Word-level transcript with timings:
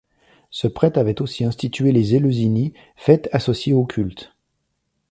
Ce 0.49 0.67
prêtre 0.67 0.97
avait 0.97 1.21
aussi 1.21 1.45
institué 1.45 1.91
les 1.91 2.15
Éleusinies, 2.15 2.73
fêtes 2.95 3.29
associées 3.33 3.73
au 3.73 3.85
culte. 3.85 4.35